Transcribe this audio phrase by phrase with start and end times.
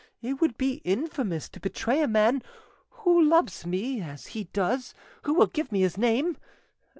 [0.19, 2.41] It would be infamous to betray a man
[2.89, 6.37] who loves me as he does, who will give me his name.